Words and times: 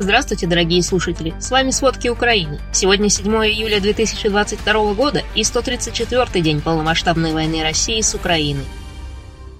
Здравствуйте, 0.00 0.48
дорогие 0.48 0.82
слушатели! 0.82 1.32
С 1.40 1.52
вами 1.52 1.70
«Сводки 1.70 2.08
Украины». 2.08 2.60
Сегодня 2.72 3.08
7 3.08 3.26
июля 3.46 3.80
2022 3.80 4.94
года 4.94 5.22
и 5.36 5.42
134-й 5.42 6.40
день 6.40 6.60
полномасштабной 6.60 7.32
войны 7.32 7.62
России 7.62 8.00
с 8.00 8.12
Украиной. 8.12 8.64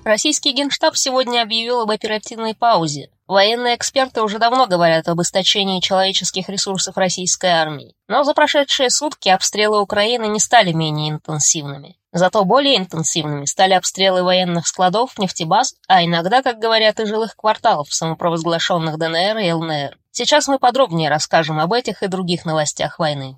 Российский 0.04 0.52
генштаб 0.52 0.96
сегодня 0.96 1.40
объявил 1.40 1.82
об 1.82 1.90
оперативной 1.90 2.54
паузе. 2.54 3.10
Военные 3.28 3.76
эксперты 3.76 4.22
уже 4.22 4.38
давно 4.38 4.66
говорят 4.66 5.08
об 5.08 5.22
истощении 5.22 5.80
человеческих 5.80 6.48
ресурсов 6.48 6.96
российской 6.96 7.50
армии. 7.50 7.94
Но 8.08 8.24
за 8.24 8.34
прошедшие 8.34 8.90
сутки 8.90 9.28
обстрелы 9.28 9.80
Украины 9.80 10.26
не 10.26 10.40
стали 10.40 10.72
менее 10.72 11.10
интенсивными. 11.10 11.96
Зато 12.12 12.44
более 12.44 12.76
интенсивными 12.76 13.44
стали 13.44 13.72
обстрелы 13.72 14.24
военных 14.24 14.66
складов, 14.66 15.16
нефтебаз, 15.16 15.76
а 15.86 16.04
иногда, 16.04 16.42
как 16.42 16.58
говорят, 16.58 16.98
и 16.98 17.06
жилых 17.06 17.36
кварталов, 17.36 17.94
самопровозглашенных 17.94 18.98
ДНР 18.98 19.38
и 19.38 19.52
ЛНР. 19.52 19.98
Сейчас 20.16 20.46
мы 20.46 20.60
подробнее 20.60 21.10
расскажем 21.10 21.58
об 21.58 21.72
этих 21.72 22.04
и 22.04 22.06
других 22.06 22.44
новостях 22.44 23.00
войны. 23.00 23.36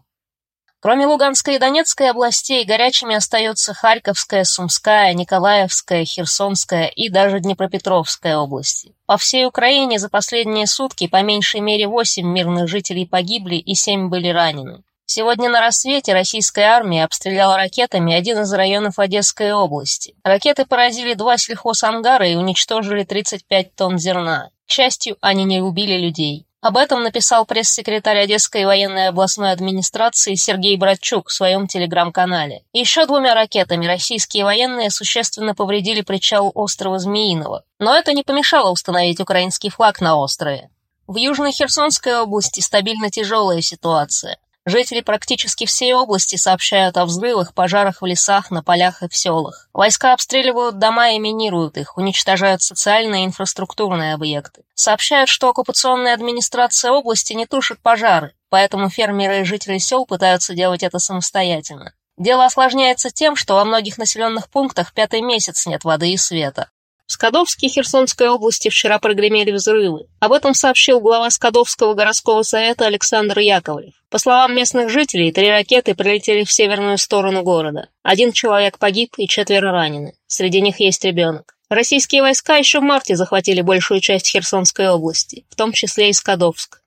Кроме 0.80 1.06
Луганской 1.06 1.54
и 1.54 1.58
Донецкой 1.58 2.10
областей, 2.10 2.66
горячими 2.66 3.14
остаются 3.14 3.72
Харьковская, 3.72 4.44
Сумская, 4.44 5.14
Николаевская, 5.14 6.04
Херсонская 6.04 6.88
и 6.88 7.08
даже 7.08 7.40
Днепропетровская 7.40 8.36
области. 8.36 8.94
По 9.06 9.16
всей 9.16 9.46
Украине 9.46 9.98
за 9.98 10.10
последние 10.10 10.66
сутки 10.66 11.06
по 11.06 11.22
меньшей 11.22 11.60
мере 11.60 11.88
8 11.88 12.26
мирных 12.26 12.68
жителей 12.68 13.06
погибли 13.06 13.56
и 13.56 13.74
7 13.74 14.10
были 14.10 14.28
ранены. 14.28 14.82
Сегодня 15.06 15.48
на 15.48 15.60
рассвете 15.60 16.12
российская 16.12 16.64
армия 16.64 17.04
обстреляла 17.04 17.56
ракетами 17.56 18.12
один 18.12 18.40
из 18.40 18.52
районов 18.52 18.98
Одесской 18.98 19.50
области. 19.54 20.14
Ракеты 20.24 20.66
поразили 20.66 21.14
два 21.14 21.38
сельхозангара 21.38 22.28
и 22.28 22.34
уничтожили 22.34 23.04
35 23.04 23.74
тонн 23.74 23.98
зерна. 23.98 24.50
К 24.66 24.70
счастью, 24.70 25.16
они 25.22 25.44
не 25.44 25.62
убили 25.62 25.96
людей. 25.96 26.45
Об 26.62 26.76
этом 26.76 27.02
написал 27.02 27.44
пресс-секретарь 27.44 28.18
Одесской 28.18 28.64
военной 28.64 29.08
областной 29.08 29.52
администрации 29.52 30.34
Сергей 30.34 30.76
Братчук 30.76 31.28
в 31.28 31.32
своем 31.32 31.66
телеграм-канале. 31.66 32.64
Еще 32.72 33.06
двумя 33.06 33.34
ракетами 33.34 33.86
российские 33.86 34.44
военные 34.44 34.90
существенно 34.90 35.54
повредили 35.54 36.00
причал 36.00 36.50
острова 36.54 36.98
Змеиного. 36.98 37.62
Но 37.78 37.94
это 37.94 38.14
не 38.14 38.22
помешало 38.22 38.70
установить 38.70 39.20
украинский 39.20 39.70
флаг 39.70 40.00
на 40.00 40.16
острове. 40.16 40.70
В 41.06 41.16
Южной 41.16 41.52
Херсонской 41.52 42.18
области 42.18 42.60
стабильно 42.60 43.10
тяжелая 43.10 43.60
ситуация. 43.60 44.38
Жители 44.68 45.00
практически 45.00 45.64
всей 45.64 45.94
области 45.94 46.34
сообщают 46.34 46.96
о 46.96 47.04
взрывах, 47.04 47.54
пожарах 47.54 48.02
в 48.02 48.06
лесах, 48.06 48.50
на 48.50 48.64
полях 48.64 49.04
и 49.04 49.08
в 49.08 49.16
селах. 49.16 49.68
Войска 49.72 50.12
обстреливают 50.12 50.80
дома 50.80 51.10
и 51.10 51.20
минируют 51.20 51.76
их, 51.76 51.96
уничтожают 51.96 52.62
социальные 52.62 53.22
и 53.22 53.26
инфраструктурные 53.26 54.14
объекты. 54.14 54.64
Сообщают, 54.74 55.28
что 55.28 55.50
оккупационная 55.50 56.14
администрация 56.14 56.90
области 56.90 57.32
не 57.32 57.46
тушит 57.46 57.80
пожары, 57.80 58.34
поэтому 58.48 58.90
фермеры 58.90 59.42
и 59.42 59.44
жители 59.44 59.78
сел 59.78 60.04
пытаются 60.04 60.52
делать 60.52 60.82
это 60.82 60.98
самостоятельно. 60.98 61.94
Дело 62.18 62.44
осложняется 62.44 63.10
тем, 63.10 63.36
что 63.36 63.54
во 63.54 63.64
многих 63.64 63.98
населенных 63.98 64.50
пунктах 64.50 64.92
пятый 64.94 65.20
месяц 65.20 65.66
нет 65.66 65.84
воды 65.84 66.10
и 66.10 66.16
света. 66.16 66.70
В 67.06 67.12
Скадовске 67.12 67.68
Херсонской 67.68 68.28
области 68.28 68.68
вчера 68.68 68.98
прогремели 68.98 69.52
взрывы. 69.52 70.06
Об 70.18 70.32
этом 70.32 70.54
сообщил 70.54 71.00
глава 71.00 71.30
Скадовского 71.30 71.94
городского 71.94 72.42
совета 72.42 72.86
Александр 72.86 73.38
Яковлев. 73.38 73.94
По 74.10 74.18
словам 74.18 74.56
местных 74.56 74.90
жителей, 74.90 75.30
три 75.30 75.48
ракеты 75.48 75.94
прилетели 75.94 76.42
в 76.42 76.52
северную 76.52 76.98
сторону 76.98 77.42
города. 77.42 77.90
Один 78.02 78.32
человек 78.32 78.78
погиб 78.78 79.14
и 79.18 79.28
четверо 79.28 79.70
ранены. 79.70 80.14
Среди 80.26 80.60
них 80.60 80.80
есть 80.80 81.04
ребенок. 81.04 81.56
Российские 81.68 82.22
войска 82.22 82.56
еще 82.56 82.80
в 82.80 82.82
марте 82.82 83.14
захватили 83.14 83.60
большую 83.60 84.00
часть 84.00 84.28
Херсонской 84.28 84.88
области, 84.88 85.46
в 85.48 85.54
том 85.54 85.72
числе 85.72 86.10
и 86.10 86.12
Скадовск. 86.12 86.82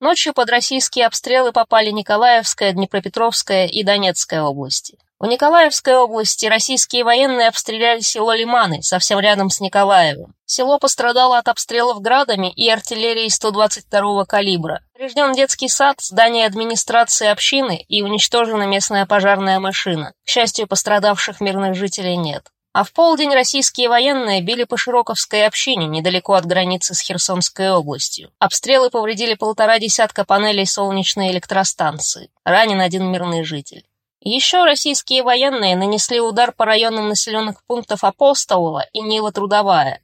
Ночью 0.00 0.34
под 0.34 0.50
российские 0.50 1.06
обстрелы 1.06 1.52
попали 1.52 1.90
Николаевская, 1.90 2.72
Днепропетровская 2.72 3.66
и 3.66 3.84
Донецкая 3.84 4.42
области. 4.42 4.98
В 5.18 5.24
Николаевской 5.24 5.96
области 5.96 6.44
российские 6.44 7.02
военные 7.02 7.48
обстреляли 7.48 8.00
село 8.00 8.34
Лиманы, 8.34 8.82
совсем 8.82 9.18
рядом 9.18 9.48
с 9.48 9.60
Николаевым. 9.60 10.34
Село 10.44 10.78
пострадало 10.78 11.38
от 11.38 11.48
обстрелов 11.48 12.02
градами 12.02 12.52
и 12.52 12.68
артиллерией 12.68 13.28
122-го 13.28 14.26
калибра. 14.26 14.82
Поврежден 14.92 15.32
детский 15.32 15.70
сад, 15.70 16.02
здание 16.02 16.44
администрации 16.44 17.28
общины 17.28 17.82
и 17.88 18.02
уничтожена 18.02 18.64
местная 18.64 19.06
пожарная 19.06 19.58
машина. 19.58 20.12
К 20.26 20.28
счастью, 20.28 20.66
пострадавших 20.66 21.40
мирных 21.40 21.76
жителей 21.76 22.18
нет. 22.18 22.48
А 22.74 22.84
в 22.84 22.92
полдень 22.92 23.32
российские 23.32 23.88
военные 23.88 24.42
били 24.42 24.64
по 24.64 24.76
Широковской 24.76 25.46
общине, 25.46 25.86
недалеко 25.86 26.34
от 26.34 26.44
границы 26.44 26.92
с 26.92 27.00
Херсонской 27.00 27.70
областью. 27.70 28.32
Обстрелы 28.38 28.90
повредили 28.90 29.32
полтора 29.32 29.78
десятка 29.78 30.26
панелей 30.26 30.66
солнечной 30.66 31.30
электростанции. 31.30 32.28
Ранен 32.44 32.82
один 32.82 33.10
мирный 33.10 33.44
житель. 33.44 33.86
Еще 34.28 34.64
российские 34.64 35.22
военные 35.22 35.76
нанесли 35.76 36.18
удар 36.18 36.50
по 36.50 36.64
районам 36.64 37.08
населенных 37.08 37.64
пунктов 37.64 38.02
Апостолова 38.02 38.84
и 38.92 39.00
Нива 39.00 39.30
Трудовая. 39.30 40.02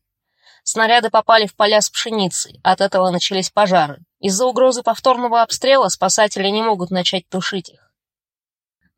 Снаряды 0.63 1.11
попали 1.11 1.49
в 1.49 1.57
поля 1.57 1.81
с 1.81 1.91
пшеницей, 1.91 2.61
от 2.63 2.81
этого 2.81 3.11
начались 3.11 3.51
пожары. 3.51 3.99
Из-за 4.21 4.47
угрозы 4.47 4.85
повторного 4.85 5.43
обстрела 5.43 5.89
спасатели 5.89 6.47
не 6.47 6.63
могут 6.63 6.93
начать 6.93 7.29
тушить 7.29 7.71
их. 7.71 7.93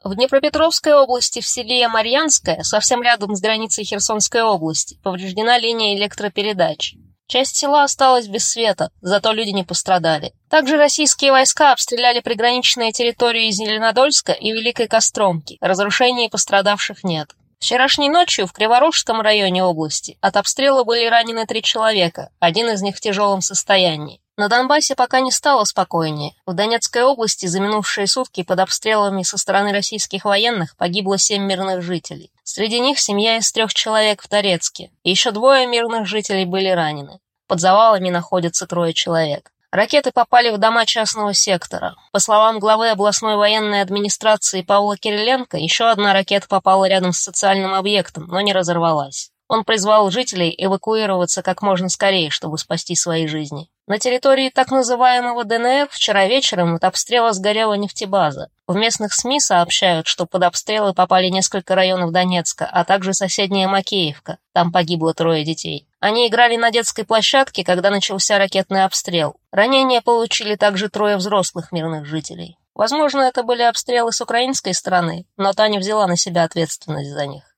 В 0.02 0.14
Днепропетровской 0.14 0.92
области 0.92 1.40
в 1.40 1.46
селе 1.46 1.88
Марьянское, 1.88 2.62
совсем 2.62 3.00
рядом 3.00 3.34
с 3.34 3.40
границей 3.40 3.84
Херсонской 3.84 4.42
области, 4.42 5.00
повреждена 5.02 5.56
линия 5.56 5.96
электропередач. 5.96 6.96
Часть 7.26 7.56
села 7.56 7.84
осталась 7.84 8.28
без 8.28 8.46
света, 8.46 8.90
зато 9.00 9.32
люди 9.32 9.50
не 9.50 9.64
пострадали. 9.64 10.34
Также 10.50 10.76
российские 10.76 11.32
войска 11.32 11.72
обстреляли 11.72 12.20
приграничные 12.20 12.92
территории 12.92 13.50
Зеленодольска 13.50 14.32
и 14.32 14.52
Великой 14.52 14.88
Костромки. 14.88 15.56
Разрушений 15.60 16.26
и 16.26 16.30
пострадавших 16.30 17.02
нет. 17.02 17.34
Вчерашней 17.58 18.10
ночью 18.10 18.46
в 18.46 18.52
Криворожском 18.52 19.22
районе 19.22 19.64
области 19.64 20.18
от 20.20 20.36
обстрела 20.36 20.84
были 20.84 21.06
ранены 21.06 21.46
три 21.46 21.62
человека, 21.62 22.30
один 22.38 22.68
из 22.68 22.82
них 22.82 22.96
в 22.96 23.00
тяжелом 23.00 23.40
состоянии. 23.40 24.20
На 24.36 24.48
Донбассе 24.48 24.96
пока 24.96 25.20
не 25.20 25.30
стало 25.30 25.62
спокойнее. 25.62 26.32
В 26.44 26.54
Донецкой 26.54 27.04
области 27.04 27.46
за 27.46 27.60
минувшие 27.60 28.08
сутки 28.08 28.42
под 28.42 28.58
обстрелами 28.58 29.22
со 29.22 29.38
стороны 29.38 29.70
российских 29.70 30.24
военных 30.24 30.76
погибло 30.76 31.18
семь 31.18 31.44
мирных 31.44 31.82
жителей. 31.82 32.32
Среди 32.42 32.80
них 32.80 32.98
семья 32.98 33.36
из 33.36 33.52
трех 33.52 33.72
человек 33.72 34.22
в 34.22 34.28
Торецке. 34.28 34.90
Еще 35.04 35.30
двое 35.30 35.68
мирных 35.68 36.06
жителей 36.06 36.46
были 36.46 36.68
ранены. 36.68 37.20
Под 37.46 37.60
завалами 37.60 38.10
находятся 38.10 38.66
трое 38.66 38.92
человек. 38.92 39.52
Ракеты 39.70 40.10
попали 40.10 40.50
в 40.50 40.58
дома 40.58 40.84
частного 40.84 41.32
сектора. 41.32 41.94
По 42.10 42.18
словам 42.18 42.58
главы 42.58 42.90
областной 42.90 43.36
военной 43.36 43.82
администрации 43.82 44.62
Павла 44.62 44.96
Кириленко, 44.96 45.58
еще 45.58 45.90
одна 45.90 46.12
ракета 46.12 46.48
попала 46.48 46.88
рядом 46.88 47.12
с 47.12 47.20
социальным 47.20 47.72
объектом, 47.72 48.26
но 48.26 48.40
не 48.40 48.52
разорвалась. 48.52 49.30
Он 49.46 49.64
призвал 49.64 50.10
жителей 50.10 50.52
эвакуироваться 50.56 51.42
как 51.42 51.62
можно 51.62 51.88
скорее, 51.88 52.30
чтобы 52.30 52.58
спасти 52.58 52.96
свои 52.96 53.26
жизни. 53.26 53.68
На 53.86 53.98
территории 53.98 54.48
так 54.48 54.70
называемого 54.70 55.44
ДНР 55.44 55.88
вчера 55.90 56.26
вечером 56.26 56.76
от 56.76 56.84
обстрела 56.84 57.34
сгорела 57.34 57.74
нефтебаза. 57.74 58.48
В 58.66 58.76
местных 58.76 59.12
СМИ 59.12 59.40
сообщают, 59.40 60.06
что 60.06 60.24
под 60.24 60.44
обстрелы 60.44 60.94
попали 60.94 61.28
несколько 61.28 61.74
районов 61.74 62.10
Донецка, 62.10 62.64
а 62.64 62.86
также 62.86 63.12
соседняя 63.12 63.68
Макеевка. 63.68 64.38
Там 64.54 64.72
погибло 64.72 65.12
трое 65.12 65.44
детей. 65.44 65.86
Они 66.00 66.26
играли 66.26 66.56
на 66.56 66.70
детской 66.70 67.04
площадке, 67.04 67.62
когда 67.62 67.90
начался 67.90 68.38
ракетный 68.38 68.84
обстрел. 68.84 69.36
Ранения 69.52 70.00
получили 70.00 70.54
также 70.54 70.88
трое 70.88 71.18
взрослых 71.18 71.70
мирных 71.70 72.06
жителей. 72.06 72.56
Возможно, 72.74 73.20
это 73.20 73.42
были 73.42 73.62
обстрелы 73.62 74.12
с 74.12 74.20
украинской 74.22 74.72
стороны, 74.72 75.26
но 75.36 75.52
та 75.52 75.68
не 75.68 75.78
взяла 75.78 76.06
на 76.06 76.16
себя 76.16 76.44
ответственность 76.44 77.10
за 77.10 77.26
них. 77.26 77.53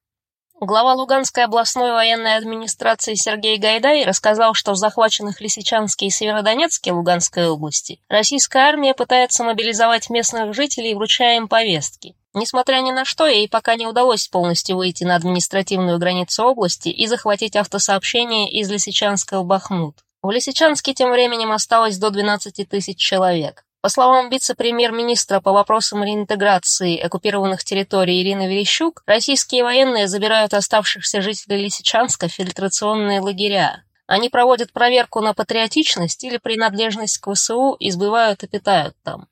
Глава 0.60 0.94
Луганской 0.94 1.44
областной 1.44 1.92
военной 1.92 2.36
администрации 2.36 3.12
Сергей 3.12 3.58
Гайдай 3.58 4.06
рассказал, 4.06 4.54
что 4.54 4.72
в 4.72 4.76
захваченных 4.76 5.42
Лисичанске 5.42 6.06
и 6.06 6.10
Северодонецке 6.10 6.92
Луганской 6.92 7.46
области 7.46 8.00
российская 8.08 8.60
армия 8.60 8.94
пытается 8.94 9.44
мобилизовать 9.44 10.08
местных 10.08 10.54
жителей, 10.54 10.94
вручая 10.94 11.36
им 11.36 11.48
повестки. 11.48 12.16
Несмотря 12.32 12.80
ни 12.80 12.91
на 12.91 13.04
что, 13.04 13.26
ей 13.26 13.50
пока 13.50 13.74
не 13.74 13.86
удалось 13.86 14.28
полностью 14.28 14.78
выйти 14.78 15.04
на 15.04 15.16
административную 15.16 15.98
границу 15.98 16.44
области 16.44 16.88
и 16.88 17.06
захватить 17.06 17.54
автосообщение 17.54 18.50
из 18.50 18.70
Лисичанска 18.70 19.42
в 19.42 19.44
Бахмут. 19.44 19.98
В 20.22 20.30
Лисичанске 20.30 20.94
тем 20.94 21.10
временем 21.10 21.52
осталось 21.52 21.98
до 21.98 22.09
12 22.09 22.66
тысяч 22.66 22.97
человек. 22.97 23.66
По 23.86 23.91
словам 23.91 24.30
вице-премьер-министра 24.30 25.41
по 25.41 25.53
вопросам 25.53 26.03
реинтеграции 26.03 26.98
оккупированных 26.98 27.62
территорий 27.62 28.21
Ирины 28.21 28.48
Верещук, 28.48 29.04
российские 29.06 29.62
военные 29.62 30.09
забирают 30.09 30.54
оставшихся 30.54 31.22
жителей 31.22 31.62
Лисичанска 31.62 32.27
в 32.27 32.33
фильтрационные 32.33 33.21
лагеря. 33.21 33.84
Они 34.09 34.28
проводят 34.28 34.72
проверку 34.72 35.21
на 35.21 35.34
патриотичность 35.34 36.24
или 36.24 36.38
принадлежность 36.38 37.18
к 37.18 37.33
ВСУ 37.33 37.77
и 37.78 37.92
сбывают 37.92 38.42
и 38.42 38.48
питают 38.48 38.97
там. 39.04 39.28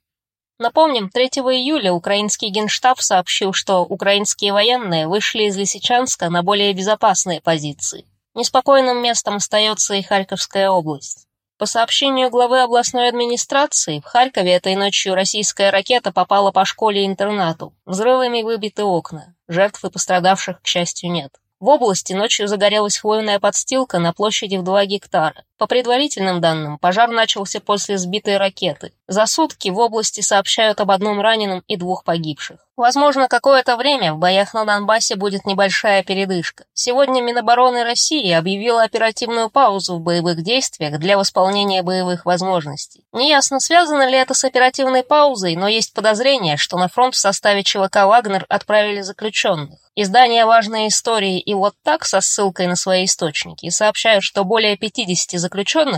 Напомним, 0.61 1.11
3 1.11 1.25
июля 1.51 1.93
украинский 1.93 2.51
генштаб 2.51 3.01
сообщил, 3.01 3.53
что 3.53 3.81
украинские 3.81 4.53
военные 4.53 5.09
вышли 5.09 5.49
из 5.49 5.56
Лисичанска 5.56 6.31
на 6.31 6.45
более 6.45 6.73
безопасные 6.75 7.41
позиции. 7.41 8.06
Неспокойным 8.35 9.03
местом 9.03 9.35
остается 9.35 9.95
и 9.95 10.03
Харьковская 10.03 10.71
область. 10.71 11.27
По 11.56 11.67
сообщению 11.67 12.31
главы 12.31 12.62
областной 12.62 13.09
администрации, 13.09 14.01
в 14.01 14.05
Харькове 14.05 14.55
этой 14.55 14.75
ночью 14.75 15.15
российская 15.15 15.71
ракета 15.71 16.11
попала 16.11 16.51
по 16.51 16.65
школе-интернату. 16.65 17.73
Взрывами 17.87 18.43
выбиты 18.43 18.83
окна. 18.83 19.37
Жертв 19.47 19.85
и 19.85 19.91
пострадавших, 19.91 20.61
к 20.61 20.67
счастью, 20.67 21.12
нет. 21.12 21.31
В 21.61 21.69
области 21.69 22.12
ночью 22.12 22.49
загорелась 22.49 22.99
хвойная 22.99 23.39
подстилка 23.39 24.01
на 24.01 24.12
площади 24.12 24.56
в 24.56 24.65
2 24.65 24.85
гектара. 24.87 25.45
По 25.65 25.69
предварительным 25.69 26.43
данным, 26.43 26.77
пожар 26.77 27.09
начался 27.09 27.59
после 27.59 27.97
сбитой 27.97 28.37
ракеты. 28.37 28.93
За 29.09 29.25
сутки 29.25 29.71
в 29.71 29.79
области 29.79 30.21
сообщают 30.21 30.79
об 30.79 30.91
одном 30.91 31.23
раненом 31.23 31.63
и 31.67 31.77
двух 31.77 32.05
погибших. 32.05 32.59
Возможно, 32.77 33.29
какое-то 33.29 33.77
время 33.77 34.13
в 34.13 34.19
боях 34.19 34.53
на 34.53 34.65
Донбассе 34.65 35.15
будет 35.15 35.47
небольшая 35.47 36.03
передышка. 36.03 36.65
Сегодня 36.75 37.23
Минобороны 37.23 37.85
России 37.85 38.33
объявила 38.33 38.83
оперативную 38.83 39.49
паузу 39.49 39.97
в 39.97 40.01
боевых 40.01 40.43
действиях 40.43 40.99
для 40.99 41.17
восполнения 41.17 41.83
боевых 41.83 42.27
возможностей. 42.27 43.05
Неясно, 43.13 43.61
связано 43.61 44.09
ли 44.09 44.19
это 44.19 44.35
с 44.35 44.43
оперативной 44.45 45.05
паузой, 45.05 45.55
но 45.55 45.69
есть 45.69 45.95
подозрение, 45.95 46.57
что 46.57 46.77
на 46.77 46.89
фронт 46.89 47.15
в 47.15 47.19
составе 47.19 47.63
ЧВК 47.63 48.05
«Вагнер» 48.07 48.45
отправили 48.49 49.03
заключенных. 49.03 49.79
Издание 49.95 50.45
«Важные 50.45 50.89
истории» 50.89 51.39
и 51.39 51.55
«Вот 51.55 51.75
так» 51.85 52.05
со 52.05 52.21
ссылкой 52.21 52.67
на 52.67 52.75
свои 52.75 53.05
источники 53.05 53.69
сообщают, 53.69 54.25
что 54.25 54.43
более 54.43 54.77
50 54.77 55.39
заключенных, 55.39 55.54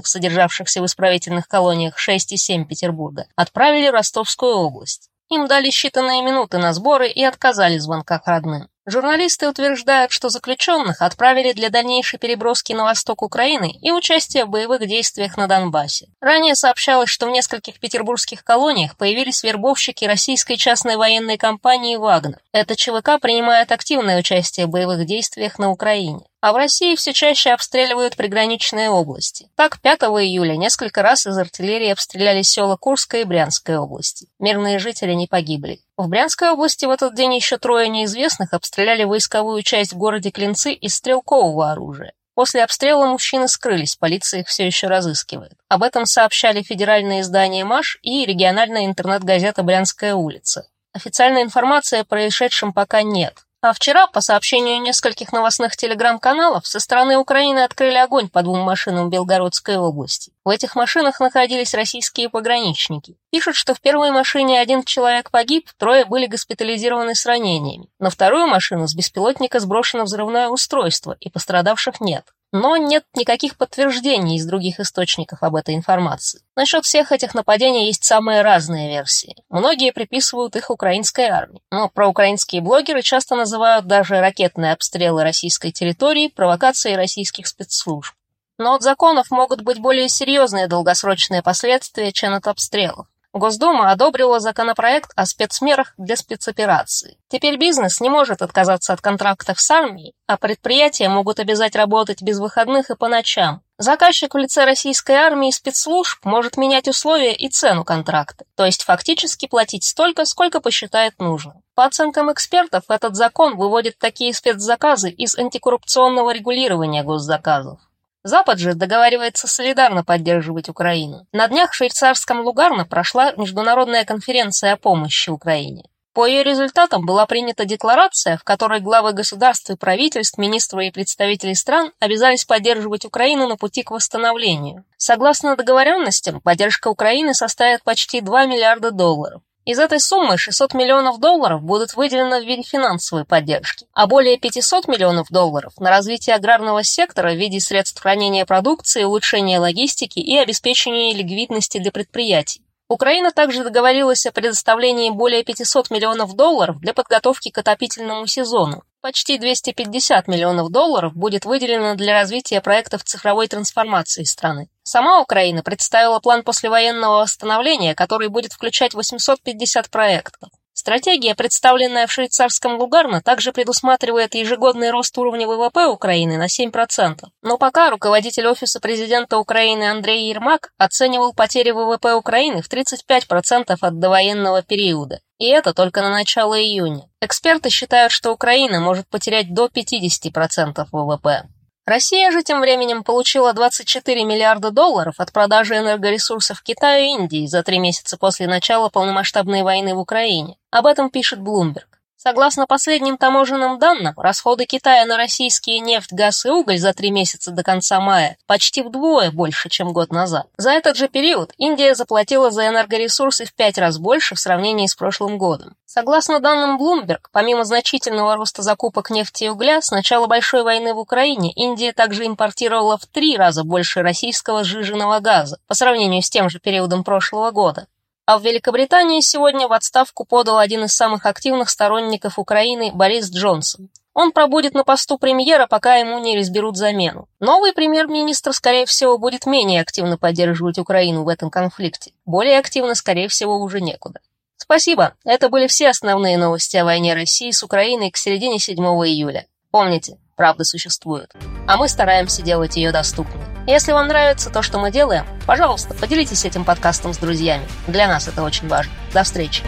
содержавшихся 0.06 0.82
в 0.82 0.87
исправительных 0.87 1.49
колониях 1.49 1.99
6 1.99 2.32
и 2.32 2.37
7 2.37 2.67
Петербурга, 2.67 3.26
отправили 3.37 3.88
в 3.88 3.93
Ростовскую 3.93 4.55
область. 4.55 5.11
Им 5.29 5.49
дали 5.49 5.70
считанные 5.70 6.23
минуты 6.23 6.58
на 6.58 6.73
сборы 6.73 7.08
и 7.08 7.25
отказали 7.25 7.79
в 7.79 7.82
звонках 7.82 8.26
родным. 8.26 8.69
Журналисты 8.88 9.49
утверждают, 9.49 10.12
что 10.12 10.29
заключенных 10.29 11.03
отправили 11.03 11.53
для 11.53 11.70
дальнейшей 11.70 12.20
переброски 12.20 12.73
на 12.73 12.85
восток 12.85 13.23
Украины 13.23 13.73
и 13.82 13.91
участия 13.91 14.44
в 14.44 14.50
боевых 14.50 14.87
действиях 14.87 15.37
на 15.37 15.49
Донбассе. 15.49 16.06
Ранее 16.20 16.55
сообщалось, 16.55 17.08
что 17.08 17.26
в 17.26 17.31
нескольких 17.31 17.81
петербургских 17.81 18.44
колониях 18.44 18.97
появились 18.97 19.43
вербовщики 19.43 20.05
российской 20.05 20.55
частной 20.55 20.94
военной 20.94 21.37
компании 21.37 21.97
«Вагнер». 21.97 22.38
Эта 22.53 22.76
ЧВК 22.76 23.19
принимает 23.20 23.73
активное 23.73 24.20
участие 24.20 24.67
в 24.67 24.70
боевых 24.70 25.05
действиях 25.05 25.58
на 25.58 25.73
Украине 25.73 26.20
а 26.46 26.52
в 26.52 26.56
России 26.56 26.94
все 26.94 27.12
чаще 27.12 27.50
обстреливают 27.50 28.14
приграничные 28.14 28.88
области. 28.88 29.50
Так, 29.56 29.81
5 29.81 30.02
июля 30.02 30.54
несколько 30.54 31.02
раз 31.02 31.26
из 31.26 31.37
артиллерии 31.37 31.88
обстреляли 31.88 32.43
села 32.43 32.76
Курской 32.76 33.22
и 33.22 33.25
Брянской 33.25 33.76
области. 33.76 34.28
Мирные 34.38 34.78
жители 34.78 35.12
не 35.14 35.26
погибли. 35.26 35.81
В 35.96 36.06
Брянской 36.06 36.50
области 36.50 36.84
в 36.84 36.90
этот 36.90 37.16
день 37.16 37.34
еще 37.34 37.58
трое 37.58 37.88
неизвестных 37.88 38.52
обстреляли 38.52 39.02
войсковую 39.02 39.64
часть 39.64 39.93
в 39.93 39.96
городе 39.96 40.31
Клинцы 40.31 40.72
из 40.72 40.94
стрелкового 40.94 41.72
оружия. 41.72 42.12
После 42.37 42.62
обстрела 42.62 43.06
мужчины 43.06 43.48
скрылись, 43.48 43.96
полиция 43.96 44.43
их 44.43 44.46
все 44.46 44.66
еще 44.66 44.87
разыскивает. 44.87 45.54
Об 45.69 45.82
этом 45.82 46.06
сообщали 46.06 46.62
федеральное 46.62 47.22
издание 47.22 47.64
«Маш» 47.64 47.98
и 48.02 48.25
региональная 48.25 48.87
интернет-газета 48.87 49.64
«Брянская 49.64 50.14
улица». 50.14 50.69
Официальной 50.93 51.43
информации 51.43 51.98
о 51.98 52.04
происшедшем 52.04 52.72
пока 52.72 53.02
нет. 53.02 53.45
А 53.67 53.73
вчера, 53.73 54.07
по 54.07 54.21
сообщению 54.21 54.81
нескольких 54.81 55.33
новостных 55.33 55.77
телеграм-каналов, 55.77 56.65
со 56.69 56.79
стороны 56.79 57.17
Украины 57.17 57.65
открыли 57.65 57.97
огонь 57.97 58.29
по 58.29 58.43
двум 58.43 58.61
машинам 58.61 59.11
Белгородской 59.11 59.77
области. 59.77 60.31
В 60.45 60.51
этих 60.51 60.77
машинах 60.77 61.19
находились 61.19 61.75
российские 61.75 62.29
пограничники. 62.29 63.17
Пишут, 63.33 63.57
что 63.57 63.75
в 63.75 63.81
первой 63.81 64.13
машине 64.13 64.61
один 64.61 64.85
человек 64.85 65.33
погиб, 65.33 65.69
трое 65.79 66.05
были 66.05 66.27
госпитализированы 66.27 67.17
с 67.17 67.27
ранениями. 67.27 67.89
На 67.99 68.11
вторую 68.11 68.47
машину 68.47 68.87
с 68.87 68.95
беспилотника 68.95 69.59
сброшено 69.59 70.05
взрывное 70.05 70.47
устройство, 70.47 71.17
и 71.19 71.29
пострадавших 71.29 72.01
нет. 72.01 72.25
Но 72.52 72.76
нет 72.76 73.04
никаких 73.14 73.56
подтверждений 73.56 74.37
из 74.37 74.46
других 74.46 74.81
источников 74.81 75.43
об 75.43 75.56
этой 75.56 75.75
информации. 75.75 76.43
Насчет 76.54 76.84
всех 76.84 77.12
этих 77.12 77.34
нападений 77.34 77.87
есть 77.87 78.04
самые 78.04 78.43
разные 78.43 78.88
версии. 78.88 79.37
Многие 79.50 79.93
приписывают 79.93 80.56
их 80.56 80.70
украинской 80.70 81.26
армии. 81.26 81.60
Но 81.70 81.88
проукраинские 81.88 82.62
блогеры 82.62 83.02
часто 83.02 83.34
называют 83.34 83.87
даже 83.87 84.20
ракетные 84.20 84.72
обстрелы 84.72 85.22
российской 85.22 85.72
территории 85.72 86.28
провокацией 86.28 86.96
российских 86.96 87.46
спецслужб. 87.46 88.14
Но 88.58 88.75
от 88.75 88.82
законов 88.82 89.31
могут 89.31 89.60
быть 89.60 89.81
более 89.81 90.08
серьезные 90.08 90.66
долгосрочные 90.66 91.43
последствия, 91.43 92.12
чем 92.12 92.32
от 92.32 92.46
обстрелов. 92.46 93.06
Госдума 93.37 93.91
одобрила 93.91 94.41
законопроект 94.41 95.11
о 95.15 95.27
спецмерах 95.27 95.93
для 95.99 96.17
спецоперации. 96.17 97.19
Теперь 97.29 97.59
бизнес 97.59 98.00
не 98.00 98.09
может 98.09 98.41
отказаться 98.41 98.94
от 98.94 99.03
контрактов 99.03 99.61
с 99.61 99.71
армией, 99.71 100.15
а 100.27 100.38
предприятия 100.38 101.11
могут 101.11 101.38
обязать 101.38 101.77
работать 101.77 102.23
без 102.23 102.38
выходных 102.38 102.91
и 102.91 102.97
по 102.97 103.09
ночам. 103.09 103.61
Заказчик 103.77 104.33
в 104.33 104.38
лице 104.38 104.65
российской 104.65 105.17
армии 105.17 105.50
и 105.50 105.53
спецслужб 105.53 106.25
может 106.25 106.56
менять 106.56 106.88
условия 106.88 107.35
и 107.35 107.50
цену 107.50 107.85
контракта, 107.85 108.47
то 108.56 108.65
есть 108.65 108.85
фактически 108.85 109.47
платить 109.47 109.85
столько, 109.85 110.25
сколько 110.25 110.62
посчитает 110.62 111.19
нужным. 111.19 111.62
По 111.75 111.85
оценкам 111.85 112.32
экспертов, 112.32 112.85
этот 112.89 113.17
закон 113.17 113.59
выводит 113.59 113.99
такие 113.99 114.32
спецзаказы 114.32 115.11
из 115.11 115.37
антикоррупционного 115.37 116.32
регулирования 116.32 117.03
госзаказов. 117.03 117.81
Запад 118.26 118.58
же 118.58 118.75
договаривается 118.75 119.46
солидарно 119.46 120.02
поддерживать 120.02 120.69
Украину. 120.69 121.28
На 121.31 121.46
днях 121.46 121.70
в 121.70 121.76
швейцарском 121.76 122.40
Лугарно 122.40 122.84
прошла 122.84 123.31
международная 123.37 124.05
конференция 124.05 124.73
о 124.73 124.76
помощи 124.76 125.31
Украине. 125.31 125.84
По 126.12 126.26
ее 126.26 126.43
результатам 126.43 127.06
была 127.06 127.25
принята 127.26 127.64
декларация, 127.67 128.37
в 128.37 128.43
которой 128.43 128.81
главы 128.81 129.12
государств 129.12 129.70
и 129.70 129.76
правительств, 129.76 130.38
министры 130.38 130.88
и 130.88 130.90
представители 130.90 131.52
стран 131.52 131.93
обязались 132.00 132.44
поддерживать 132.44 133.05
Украину 133.05 133.46
на 133.46 133.56
пути 133.56 133.84
к 133.84 133.93
восстановлению. 133.93 134.84
Согласно 134.96 135.55
договоренностям, 135.55 136.40
поддержка 136.40 136.88
Украины 136.88 137.32
составит 137.32 137.84
почти 137.84 138.20
2 138.22 138.46
миллиарда 138.46 138.90
долларов. 138.90 139.43
Из 139.67 139.81
этой 139.81 139.99
суммы 139.99 140.39
600 140.39 140.75
миллионов 140.75 141.19
долларов 141.19 141.61
будут 141.61 141.95
выделены 141.95 142.41
в 142.41 142.47
виде 142.47 142.63
финансовой 142.63 143.25
поддержки, 143.25 143.89
а 143.95 144.07
более 144.07 144.39
500 144.39 144.87
миллионов 144.87 145.27
долларов 145.29 145.73
на 145.81 145.91
развитие 145.91 146.37
аграрного 146.37 146.85
сектора 146.85 147.33
в 147.33 147.37
виде 147.37 147.59
средств 147.59 148.01
хранения 148.01 148.47
продукции, 148.47 149.03
улучшения 149.03 149.59
логистики 149.59 150.21
и 150.21 150.39
обеспечения 150.39 151.13
ликвидности 151.13 151.79
для 151.79 151.91
предприятий. 151.91 152.63
Украина 152.89 153.33
также 153.33 153.65
договорилась 153.65 154.25
о 154.27 154.31
предоставлении 154.31 155.11
более 155.11 155.43
500 155.43 155.91
миллионов 155.91 156.37
долларов 156.37 156.79
для 156.79 156.95
подготовки 156.95 157.51
к 157.51 157.59
отопительному 157.59 158.29
сезону, 158.29 158.85
Почти 159.06 159.38
250 159.38 160.26
миллионов 160.26 160.73
долларов 160.73 161.14
будет 161.14 161.44
выделено 161.44 161.94
для 161.94 162.12
развития 162.12 162.61
проектов 162.61 163.05
цифровой 163.05 163.47
трансформации 163.47 164.25
страны. 164.25 164.69
Сама 164.82 165.20
Украина 165.20 165.62
представила 165.62 166.19
план 166.19 166.43
послевоенного 166.43 167.20
восстановления, 167.20 167.94
который 167.94 168.26
будет 168.26 168.53
включать 168.53 168.94
850 168.94 169.91
проектов. 169.91 170.51
Стратегия, 170.72 171.36
представленная 171.36 172.08
в 172.08 172.10
швейцарском 172.10 172.81
Лугарно, 172.81 173.22
также 173.22 173.53
предусматривает 173.53 174.34
ежегодный 174.34 174.91
рост 174.91 175.17
уровня 175.17 175.46
ВВП 175.46 175.86
Украины 175.86 176.36
на 176.36 176.46
7%. 176.46 177.27
Но 177.43 177.58
пока 177.58 177.91
руководитель 177.91 178.48
Офиса 178.48 178.81
президента 178.81 179.39
Украины 179.39 179.84
Андрей 179.84 180.29
Ермак 180.29 180.72
оценивал 180.79 181.32
потери 181.32 181.70
ВВП 181.70 182.15
Украины 182.15 182.60
в 182.60 182.69
35% 182.69 183.77
от 183.81 183.98
довоенного 184.01 184.63
периода. 184.63 185.20
И 185.38 185.46
это 185.46 185.74
только 185.74 186.00
на 186.00 186.10
начало 186.10 186.58
июня. 186.60 187.08
Эксперты 187.20 187.69
считают, 187.70 188.12
что 188.12 188.32
Украина 188.32 188.81
может 188.81 189.06
потерять 189.08 189.52
до 189.52 189.66
50% 189.66 190.86
ВВП. 190.90 191.44
Россия 191.86 192.32
же 192.32 192.43
тем 192.43 192.60
временем 192.60 193.05
получила 193.05 193.52
24 193.52 194.24
миллиарда 194.24 194.72
долларов 194.72 195.16
от 195.19 195.32
продажи 195.32 195.76
энергоресурсов 195.76 196.62
Китаю 196.62 197.05
и 197.05 197.22
Индии 197.22 197.46
за 197.46 197.62
три 197.62 197.78
месяца 197.78 198.16
после 198.16 198.48
начала 198.48 198.88
полномасштабной 198.88 199.62
войны 199.62 199.94
в 199.94 199.98
Украине. 199.98 200.56
Об 200.72 200.86
этом 200.86 201.10
пишет 201.10 201.38
Bloomberg. 201.38 201.95
Согласно 202.27 202.67
последним 202.67 203.19
таможенным 203.19 203.79
данным, 203.79 204.13
расходы 204.17 204.65
Китая 204.65 205.06
на 205.06 205.17
российские 205.17 205.79
нефть, 205.79 206.13
газ 206.13 206.45
и 206.45 206.51
уголь 206.51 206.77
за 206.77 206.93
три 206.93 207.13
месяца 207.13 207.53
до 207.53 207.63
конца 207.63 208.01
мая 208.01 208.37
почти 208.49 208.83
вдвое 208.83 209.31
больше, 209.31 209.69
чем 209.69 209.93
год 209.93 210.11
назад. 210.11 210.49
За 210.56 210.73
этот 210.73 210.97
же 210.97 211.06
период 211.06 211.53
Индия 211.56 211.95
заплатила 211.95 212.51
за 212.51 212.67
энергоресурсы 212.67 213.45
в 213.45 213.55
пять 213.55 213.79
раз 213.79 213.99
больше 213.99 214.35
в 214.35 214.41
сравнении 214.41 214.89
с 214.89 214.97
прошлым 214.97 215.39
годом. 215.39 215.77
Согласно 215.85 216.41
данным 216.41 216.83
Bloomberg, 216.83 217.21
помимо 217.31 217.65
значительного 217.65 218.35
роста 218.35 218.63
закупок 218.63 219.11
нефти 219.11 219.45
и 219.45 219.49
угля, 219.49 219.81
с 219.81 219.93
начала 219.93 220.27
большой 220.27 220.65
войны 220.65 220.95
в 220.95 220.99
Украине 220.99 221.53
Индия 221.53 221.93
также 221.93 222.27
импортировала 222.27 222.99
в 222.99 223.06
три 223.06 223.37
раза 223.37 223.63
больше 223.63 224.03
российского 224.03 224.65
сжиженного 224.65 225.21
газа 225.21 225.61
по 225.69 225.75
сравнению 225.75 226.23
с 226.23 226.31
тем 226.31 226.51
же 226.51 226.59
периодом 226.59 227.05
прошлого 227.05 227.53
года. 227.53 227.87
А 228.27 228.39
в 228.39 228.43
Великобритании 228.43 229.21
сегодня 229.21 229.69
в 229.69 229.73
отставку 229.73 230.25
подал 230.25 230.59
один 230.59 230.83
из 230.83 230.93
самых 230.93 231.27
активных 231.27 231.71
сторонников 231.71 232.41
Украины 232.41 232.91
Борис 232.93 233.31
Джонсон. 233.31 233.89
Он 234.15 234.33
пробудет 234.33 234.75
на 234.75 234.83
посту 234.83 235.17
премьера, 235.17 235.69
пока 235.69 235.95
ему 235.95 236.19
не 236.19 236.37
разберут 236.37 236.77
замену. 236.77 237.29
Новый 237.39 237.73
премьер-министр, 237.73 238.53
скорее 238.53 238.85
всего, 238.85 239.17
будет 239.17 239.47
менее 239.47 239.81
активно 239.81 240.19
поддерживать 240.19 240.79
Украину 240.79 241.23
в 241.23 241.29
этом 241.29 241.51
конфликте. 241.51 242.13
Более 242.25 242.59
активно, 242.59 242.97
скорее 242.97 243.29
всего, 243.29 243.61
уже 243.61 243.81
некуда. 243.81 244.19
Спасибо. 244.56 245.15
Это 245.25 245.49
были 245.49 245.69
все 245.69 245.91
основные 245.91 246.37
новости 246.37 246.77
о 246.79 246.85
войне 246.85 247.15
России 247.15 247.53
с 247.53 247.63
Украиной 247.63 248.11
к 248.11 248.17
середине 248.17 248.59
7 248.59 248.77
июля. 248.77 249.47
Помните, 249.71 250.19
правда 250.35 250.65
существует. 250.65 251.33
А 251.69 251.77
мы 251.77 251.89
стараемся 251.89 252.43
делать 252.43 252.77
ее 252.77 252.91
доступной. 252.91 253.56
Если 253.67 253.91
вам 253.91 254.06
нравится 254.06 254.49
то, 254.49 254.63
что 254.63 254.79
мы 254.79 254.93
делаем, 254.93 255.27
пожалуйста, 255.44 255.93
поделитесь 255.93 256.44
этим 256.44 256.65
подкастом 256.65 257.13
с 257.13 257.19
друзьями. 257.19 257.67
Для 257.89 258.06
нас 258.06 258.29
это 258.29 258.44
очень 258.44 258.69
важно. 258.69 258.93
До 259.13 259.25
встречи. 259.25 259.65